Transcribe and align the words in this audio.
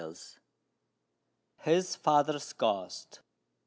HIS 1.59 1.95
FATHER'S 1.95 2.53
GHOST. 2.53 3.19